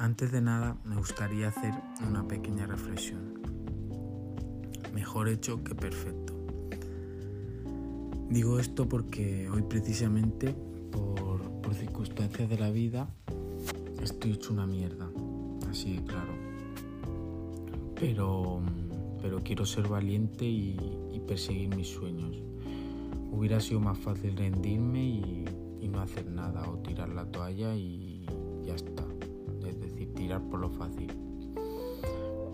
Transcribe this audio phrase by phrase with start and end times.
[0.00, 1.74] Antes de nada, me gustaría hacer
[2.08, 3.38] una pequeña reflexión.
[4.94, 6.32] Mejor hecho que perfecto.
[8.30, 10.54] Digo esto porque hoy precisamente,
[10.90, 13.10] por, circunstancias de la vida,
[14.02, 15.10] estoy hecho una mierda.
[15.68, 16.32] Así claro.
[17.94, 18.62] Pero,
[19.20, 22.42] pero quiero ser valiente y, perseguir mis sueños.
[23.30, 25.04] Hubiera sido más fácil rendirme
[25.78, 28.24] y no hacer nada o tirar la toalla y
[28.64, 29.04] ya está
[30.20, 31.10] tirar por lo fácil.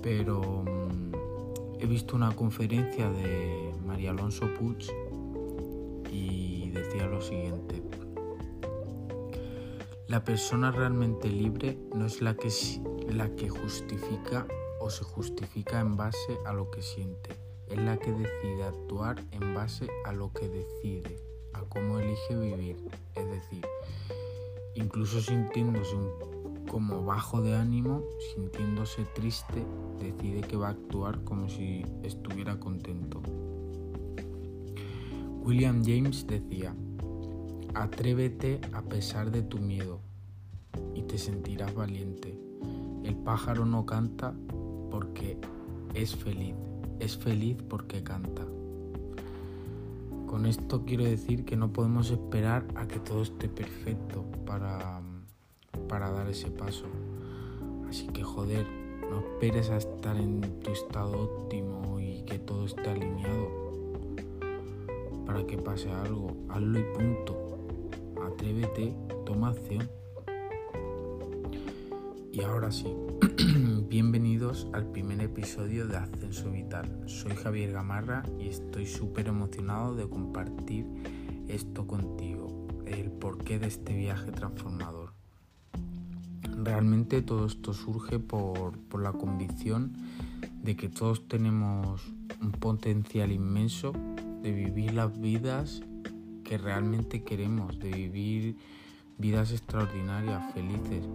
[0.01, 4.87] Pero mm, he visto una conferencia de María Alonso Puig
[6.13, 7.83] y decía lo siguiente.
[10.07, 12.51] La persona realmente libre no es la que,
[13.13, 14.47] la que justifica
[14.79, 17.31] o se justifica en base a lo que siente,
[17.69, 21.19] es la que decide actuar en base a lo que decide,
[21.53, 22.77] a cómo elige vivir.
[23.17, 23.67] Es decir,
[24.77, 26.36] incluso sintiéndose un
[26.77, 28.03] como bajo de ánimo,
[28.35, 29.65] sintiéndose triste,
[29.99, 33.23] decide que va a actuar como si estuviera contento.
[35.43, 36.77] William James decía,
[37.73, 40.01] atrévete a pesar de tu miedo
[40.95, 42.39] y te sentirás valiente.
[43.05, 44.35] El pájaro no canta
[44.91, 45.39] porque
[45.95, 46.57] es feliz,
[47.01, 48.47] es feliz porque canta.
[50.27, 54.86] Con esto quiero decir que no podemos esperar a que todo esté perfecto para
[55.89, 56.87] para dar ese paso.
[57.89, 58.67] Así que joder,
[59.11, 63.67] no esperes a estar en tu estado óptimo y que todo esté alineado
[65.25, 66.37] para que pase algo.
[66.49, 67.59] Hazlo y punto.
[68.27, 69.89] Atrévete, toma acción.
[72.33, 72.95] Y ahora sí,
[73.89, 77.05] bienvenidos al primer episodio de Ascenso Vital.
[77.07, 80.85] Soy Javier Gamarra y estoy súper emocionado de compartir
[81.49, 85.06] esto contigo, el porqué de este viaje transformador
[86.67, 89.93] realmente todo esto surge por, la convicción
[90.65, 93.93] de que todos tenemos un potencial inmenso
[94.43, 95.81] de vivir las vidas
[96.43, 98.57] que realmente queremos, de vivir
[99.17, 101.09] vidas extraordinarias, felices.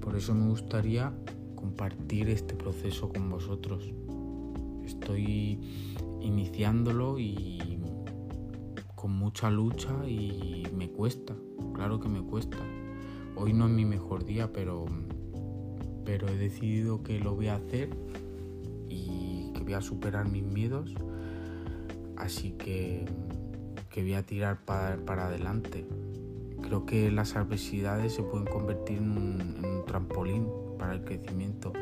[0.00, 1.12] Por eso me gustaría
[1.56, 3.92] compartir este proceso con vosotros.
[4.84, 5.58] Estoy
[6.20, 7.80] iniciándolo y
[8.94, 11.34] con mucha lucha y me cuesta,
[11.74, 12.56] claro que me cuesta.
[13.40, 14.86] Hoy no es mi mejor día, pero,
[16.04, 17.90] pero he decidido que lo voy a hacer
[18.88, 20.92] y que voy a superar mis miedos.
[22.16, 23.06] Así que,
[23.90, 25.86] que voy a tirar para, adelante.
[26.62, 31.72] Creo que las adversidades se pueden convertir en un, trampolín para el crecimiento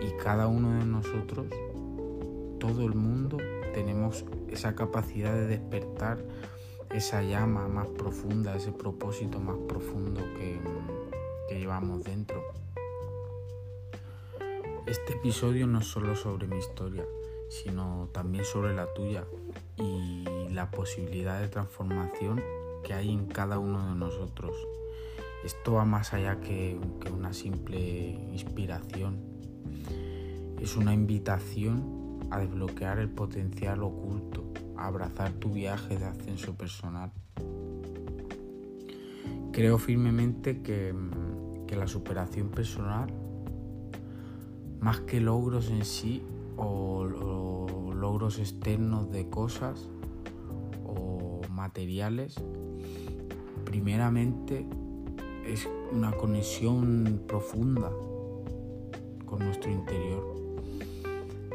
[0.00, 1.46] y cada uno de nosotros,
[2.58, 3.36] todo el mundo,
[3.74, 6.24] tenemos esa capacidad de despertar
[6.94, 10.60] esa llama más profunda, ese propósito más profundo que,
[11.48, 12.42] que llevamos dentro.
[14.86, 17.04] Este episodio no es solo sobre mi historia,
[17.48, 19.24] sino también sobre la tuya
[19.76, 22.40] y la posibilidad de transformación
[22.84, 24.54] que hay en cada uno de nosotros.
[25.44, 26.78] Esto va más allá que,
[27.12, 27.78] una simple
[28.32, 29.18] inspiración.
[30.60, 34.43] Es una invitación a desbloquear el potencial oculto,
[34.76, 37.10] abrazar tu viaje de ascenso personal.
[39.52, 40.94] Creo firmemente que,
[41.74, 43.12] la superación personal,
[44.80, 46.22] más que logros en sí
[46.56, 47.04] o,
[47.92, 49.88] logros externos de cosas
[50.86, 52.36] o materiales,
[53.64, 54.66] primeramente
[55.46, 57.90] es una conexión profunda
[59.26, 60.43] con nuestro interior.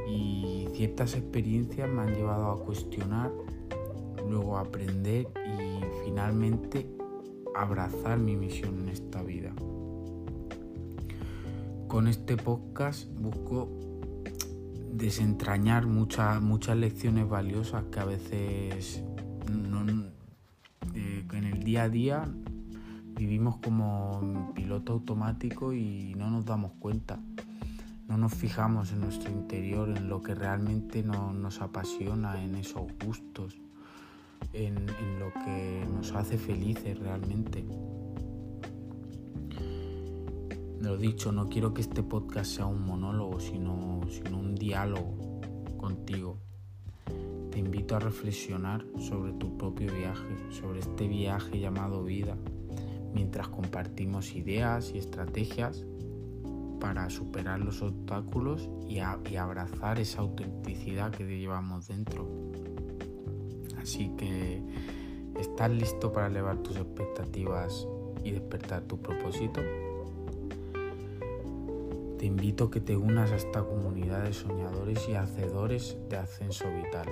[0.10, 3.32] Y ciertas experiencias me han llevado a cuestionar,
[4.28, 6.90] luego a aprender y finalmente
[7.56, 9.54] abrazar mi misión en esta vida.
[11.88, 13.70] Con este podcast busco
[14.94, 19.04] desentrañar muchas, muchas lecciones valiosas que a veces
[20.96, 22.30] eh, en el día a día
[23.16, 27.20] vivimos como piloto automático y no nos damos cuenta.
[28.10, 33.56] No nos fijamos en nuestro interior, en lo que realmente nos apasiona, en esos gustos
[34.54, 34.88] en,
[35.20, 37.64] lo que nos hace felices realmente.
[40.82, 45.42] Lo dicho, no quiero que este podcast sea un monólogo, sino, sino un diálogo
[45.78, 46.38] contigo.
[47.52, 52.38] Te invito a reflexionar sobre tu propio viaje, sobre este viaje llamado vida,
[53.14, 55.86] mientras compartimos ideas y estrategias
[56.80, 62.28] para superar los obstáculos y, abrazar esa autenticidad que llevamos dentro.
[63.82, 64.62] Así que
[65.40, 67.88] estás listo para elevar tus expectativas
[68.24, 69.62] y despertar tu propósito.
[72.18, 76.66] te invito a que te unas a esta comunidad de soñadores y hacedores de ascenso
[76.70, 77.08] vital.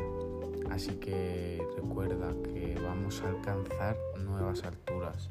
[0.69, 5.29] Así que recuerda que vamos a alcanzar nuevas alturas.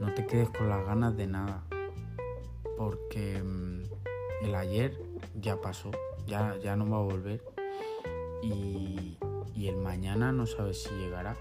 [0.00, 1.64] No te quedes con las ganas de nada,
[2.76, 3.82] porque mm,
[4.44, 4.98] el ayer
[5.34, 5.90] ya pasó,
[6.26, 7.42] ya, ya no va a volver
[8.42, 9.18] y,
[9.56, 11.36] el mañana no sabes si llegará.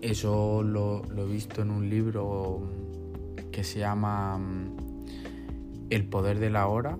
[0.00, 2.62] Eso lo, lo he visto en un libro
[3.52, 4.76] que se llama mm,
[5.90, 6.98] el poder de la hora.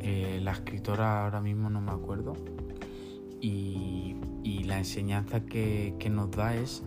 [0.00, 2.34] Eh, la escritora ahora mismo no me acuerdo.
[3.40, 4.16] Y,
[4.64, 6.84] la enseñanza que, nos da es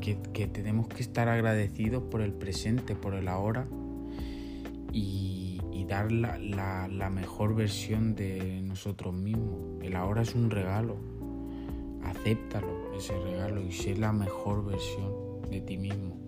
[0.00, 0.16] que,
[0.46, 3.66] tenemos que estar agradecidos por el presente, por el ahora
[4.96, 9.80] y, dar la, mejor versión de nosotros mismos.
[9.80, 10.96] El ahora es un regalo.
[12.02, 16.26] Acéptalo, ese regalo, y sé la mejor versión de ti mismo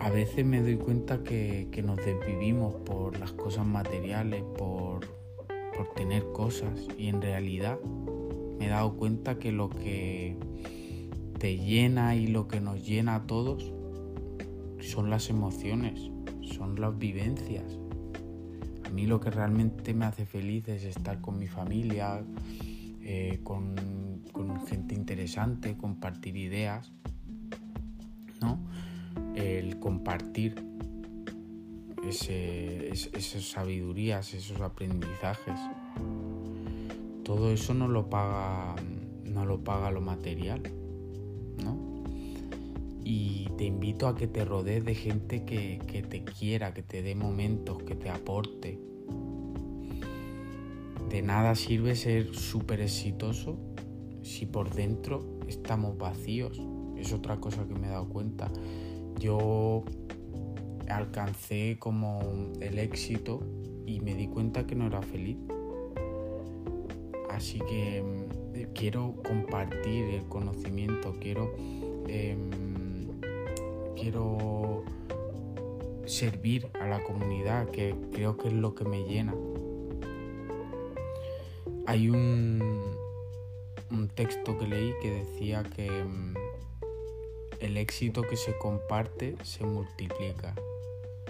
[0.00, 5.06] a veces me doy cuenta que, nos desvivimos por las cosas materiales, por,
[5.94, 7.78] tener cosas y en realidad
[8.58, 10.36] me he dado cuenta que lo que
[11.38, 13.72] te llena y lo que nos llena a todos
[14.80, 16.10] son las emociones,
[16.48, 17.78] son las vivencias.
[18.84, 22.24] A mí lo que realmente me hace feliz es estar con mi familia,
[23.02, 23.76] eh, con,
[24.66, 26.92] gente interesante, compartir ideas,
[28.40, 28.58] ¿no?
[29.34, 30.54] el compartir
[32.06, 35.58] esas sabidurías, esos aprendizajes.
[37.24, 38.74] Todo eso no lo paga,
[39.24, 40.62] no lo paga lo material,
[41.62, 41.87] ¿no?
[43.10, 47.00] Y te invito a que te rodees de gente que, que te quiera, que te
[47.00, 48.78] dé momentos, que te aporte.
[51.08, 53.56] De nada sirve ser súper exitoso
[54.22, 56.60] si por dentro estamos vacíos.
[56.98, 58.52] Es otra cosa que me he dado cuenta
[59.18, 59.84] yo
[60.88, 62.20] alcancé como
[62.60, 63.40] el éxito
[63.86, 65.36] y me di cuenta que no era feliz.
[67.30, 71.54] Así que mm, quiero compartir el conocimiento, quiero,
[72.06, 72.67] em,
[74.00, 74.84] quiero
[76.06, 79.34] servir a la comunidad, que creo que es lo que me llena.
[81.86, 82.96] Hay un,
[83.90, 86.34] un texto que leí que decía que mm,
[87.60, 90.54] el éxito que se comparte se multiplica.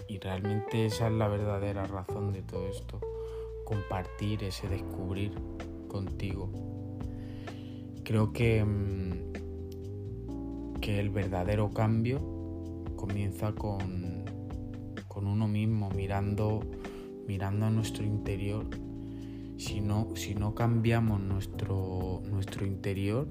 [0.07, 3.01] Y realmente esa es la verdadera razón de todo esto.
[3.65, 5.33] Compartir ese descubrir
[5.89, 6.51] contigo.
[8.05, 9.33] Creo que, mm,
[10.81, 12.38] que el verdadero cambio
[12.99, 14.25] comienza con,
[15.07, 16.61] con uno mismo, mirando,
[17.29, 18.67] mirando a nuestro interior.
[19.57, 23.29] Si no, si no cambiamos nuestro, nuestro interior,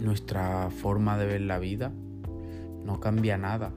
[0.00, 1.92] nuestra forma de ver la vida,
[2.84, 3.72] no cambia nada.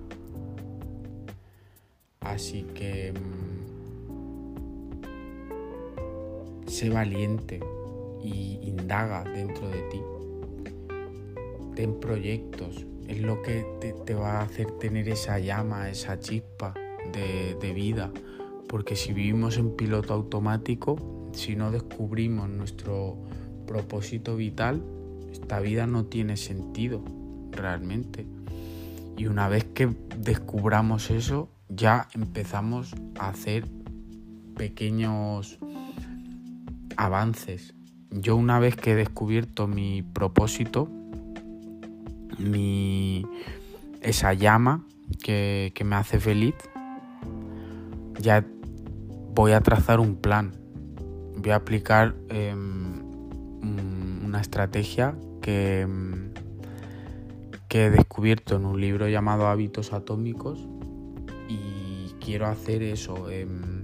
[2.19, 3.47] Así que mm,
[6.67, 7.59] sé valiente
[8.21, 10.01] y indaga dentro de ti.
[11.75, 13.65] Ten proyectos, es lo que
[14.05, 16.75] te, va a hacer tener esa llama, esa chispa
[17.11, 18.11] de, vida.
[18.67, 23.17] Porque si vivimos en piloto automático, si no descubrimos nuestro
[23.65, 24.83] propósito vital,
[25.31, 27.03] esta vida no tiene sentido
[27.51, 28.27] realmente.
[29.17, 29.89] Y una vez que
[30.19, 33.65] descubramos eso, ya empezamos a hacer
[34.55, 35.57] pequeños
[36.95, 37.73] avances.
[38.11, 40.91] Yo una vez que he descubierto mi propósito,
[42.39, 43.25] mi,
[44.01, 44.85] esa llama
[45.23, 46.55] que, me hace feliz,
[48.19, 48.45] ya
[49.33, 50.53] voy a trazar un plan.
[51.37, 53.01] Voy a aplicar em,
[54.25, 55.87] una estrategia que,
[57.67, 60.67] que he descubierto en un libro llamado Hábitos Atómicos
[61.47, 63.83] y quiero hacer eso, em,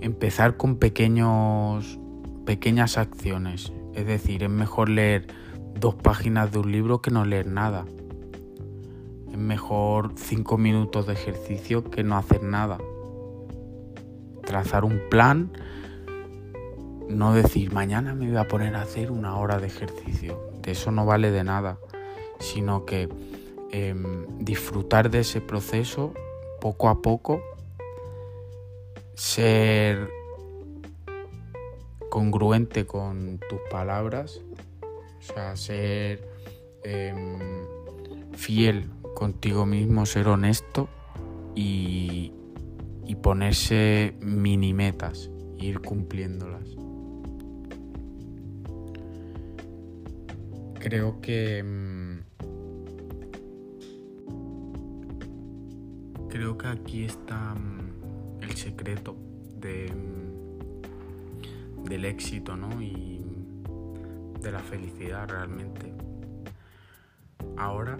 [0.00, 1.98] empezar con pequeños,
[2.44, 3.72] pequeñas acciones.
[3.94, 5.26] Es decir, es mejor leer
[5.74, 7.84] dos páginas de un libro que no leer nada.
[9.30, 12.78] Es mejor cinco minutos de ejercicio que no hacer nada.
[14.44, 15.50] Trazar un plan
[17.12, 20.90] no decir mañana me voy a poner a hacer una hora de ejercicio, de eso
[20.90, 21.78] no vale de nada,
[22.38, 23.08] sino que
[23.70, 26.12] em, disfrutar de ese proceso
[26.60, 27.42] poco a poco,
[29.14, 30.08] ser
[32.10, 34.40] congruente con tus palabras,
[35.22, 36.28] o sea, ser
[36.84, 37.38] em,
[38.34, 40.88] fiel contigo mismo, ser honesto
[41.54, 42.32] y,
[43.06, 46.82] y ponerse mini metas, ir cumpliéndolas.
[50.82, 52.18] creo que mm,
[56.28, 59.16] creo que aquí está mm, el secreto
[59.60, 59.92] de,
[61.84, 62.82] del éxito ¿no?
[64.42, 65.92] De la felicidad realmente.
[67.56, 67.98] Ahora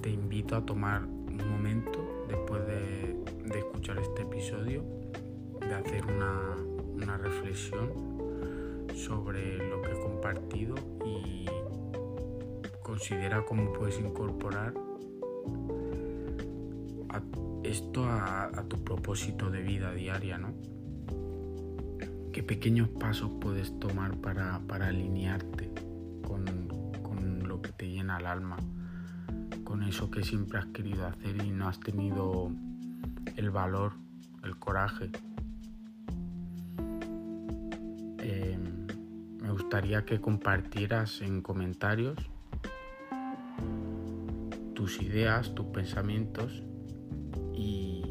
[0.00, 3.16] te invito a tomar un momento después de,
[3.58, 4.82] escuchar este episodio,
[5.60, 6.56] de hacer una,
[6.94, 7.92] una reflexión
[8.94, 10.74] sobre lo que he compartido
[11.04, 11.46] y
[12.82, 14.72] considera cómo puedes incorporar
[17.70, 20.52] esto a, tu propósito de vida diaria, ¿no?
[22.32, 24.56] ¿Qué pequeños pasos puedes tomar para,
[24.86, 25.72] alinearte
[26.22, 26.44] con,
[27.02, 28.56] con, lo que te llena el alma?
[29.64, 32.52] Con eso que siempre has querido hacer y no has tenido
[33.36, 33.94] el valor,
[34.44, 35.10] el coraje.
[38.18, 38.86] Em,
[39.42, 42.16] me gustaría que compartieras en comentarios
[44.74, 46.62] tus ideas, tus pensamientos
[47.54, 48.09] y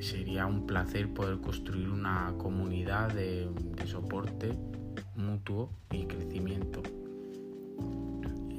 [0.00, 3.48] sería un placer poder construir una comunidad de,
[3.86, 4.54] soporte
[5.16, 6.82] mutuo y crecimiento.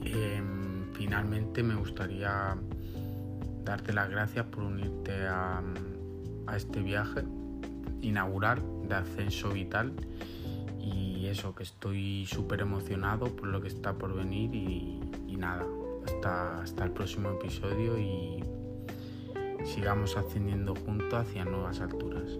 [0.03, 2.57] Em, finalmente me gustaría
[3.63, 5.61] darte las gracias por unirte a,
[6.55, 7.21] este viaje
[8.01, 9.93] inaugural de Ascenso Vital
[10.79, 15.63] y eso que estoy súper emocionado por lo que está por venir y, nada,
[16.07, 18.43] hasta, hasta el próximo episodio y
[19.69, 22.39] sigamos ascendiendo juntos hacia nuevas alturas.